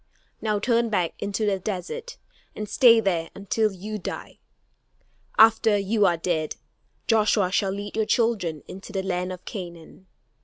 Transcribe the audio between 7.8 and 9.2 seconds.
your children into the